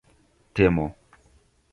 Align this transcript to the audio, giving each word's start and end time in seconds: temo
temo 0.55 0.85